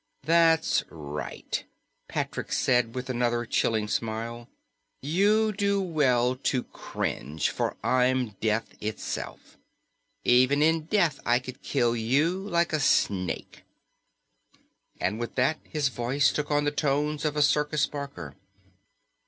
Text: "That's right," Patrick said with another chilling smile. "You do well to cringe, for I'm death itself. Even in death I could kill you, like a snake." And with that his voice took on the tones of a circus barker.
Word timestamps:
"That's 0.23 0.83
right," 0.89 1.63
Patrick 2.07 2.51
said 2.51 2.95
with 2.95 3.07
another 3.07 3.45
chilling 3.45 3.87
smile. 3.87 4.49
"You 5.03 5.51
do 5.51 5.79
well 5.79 6.35
to 6.37 6.63
cringe, 6.63 7.51
for 7.51 7.77
I'm 7.83 8.29
death 8.41 8.73
itself. 8.81 9.59
Even 10.23 10.63
in 10.63 10.85
death 10.85 11.19
I 11.23 11.37
could 11.37 11.61
kill 11.61 11.95
you, 11.95 12.35
like 12.39 12.73
a 12.73 12.79
snake." 12.79 13.61
And 14.99 15.19
with 15.19 15.35
that 15.35 15.59
his 15.65 15.89
voice 15.89 16.31
took 16.31 16.49
on 16.49 16.63
the 16.63 16.71
tones 16.71 17.23
of 17.23 17.37
a 17.37 17.43
circus 17.43 17.85
barker. 17.85 18.35